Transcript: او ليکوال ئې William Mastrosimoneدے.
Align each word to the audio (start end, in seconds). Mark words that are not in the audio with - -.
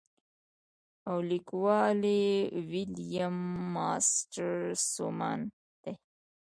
او 1.09 1.17
ليکوال 1.29 2.01
ئې 2.15 2.21
William 2.71 3.37
Mastrosimoneدے. 3.73 5.93